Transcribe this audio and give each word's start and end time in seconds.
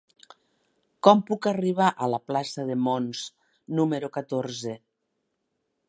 Com 1.07 1.19
puc 1.27 1.47
arribar 1.51 1.89
a 1.93 2.09
la 2.13 2.21
plaça 2.31 2.65
de 2.71 2.79
Mons 2.87 3.23
número 3.81 4.11
catorze? 4.19 4.77